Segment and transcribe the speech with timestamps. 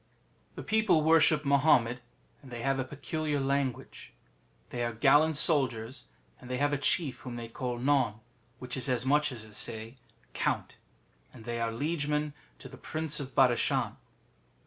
[0.55, 1.99] The people worship Mahommet,
[2.41, 4.13] and they have a peculiar language.
[4.71, 6.05] They are gallant soldiers,
[6.39, 8.15] and they have a chief whom they call None,
[8.57, 9.97] which is as much as to say
[10.33, 10.77] Count,
[11.31, 13.97] and they are liegemen to the Prince of Badashan.